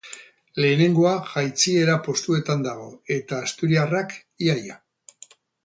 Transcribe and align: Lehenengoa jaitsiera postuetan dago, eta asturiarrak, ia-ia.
Lehenengoa 0.63 1.11
jaitsiera 1.33 1.99
postuetan 2.09 2.65
dago, 2.69 2.89
eta 3.19 3.43
asturiarrak, 3.51 4.17
ia-ia. 4.49 4.83